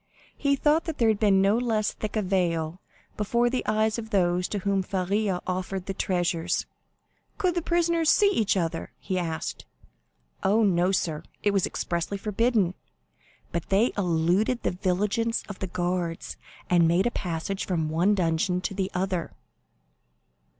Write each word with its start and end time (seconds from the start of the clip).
He 0.35 0.55
thought 0.55 0.85
that 0.85 0.97
there 0.97 1.09
had 1.09 1.19
been 1.19 1.43
no 1.43 1.59
less 1.59 1.91
thick 1.91 2.15
a 2.15 2.23
veil 2.23 2.81
before 3.17 3.51
the 3.51 3.63
eyes 3.67 3.99
of 3.99 4.09
those 4.09 4.47
to 4.47 4.57
whom 4.57 4.81
Faria 4.81 5.41
offered 5.45 5.85
the 5.85 5.93
treasures. 5.93 6.65
"Could 7.37 7.53
the 7.53 7.61
prisoners 7.61 8.09
see 8.09 8.31
each 8.31 8.57
other?" 8.57 8.93
he 8.97 9.19
asked. 9.19 9.63
"Oh, 10.41 10.63
no, 10.63 10.91
sir, 10.91 11.21
it 11.43 11.51
was 11.51 11.67
expressly 11.67 12.17
forbidden; 12.17 12.73
but 13.51 13.69
they 13.69 13.91
eluded 13.95 14.63
the 14.63 14.71
vigilance 14.71 15.43
of 15.47 15.59
the 15.59 15.67
guards, 15.67 16.35
and 16.67 16.87
made 16.87 17.05
a 17.05 17.11
passage 17.11 17.67
from 17.67 17.87
one 17.87 18.15
dungeon 18.15 18.59
to 18.61 18.73
the 18.73 18.89
other." 18.95 19.31